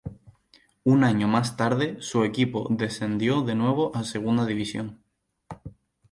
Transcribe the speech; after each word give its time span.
Un 0.83 1.03
año 1.03 1.27
más 1.27 1.57
tarde, 1.57 1.97
su 1.99 2.23
equipo 2.23 2.65
descendió 2.71 3.43
de 3.43 3.53
nuevo 3.53 3.95
a 3.95 4.03
Segunda 4.03 4.47
División. 4.47 5.03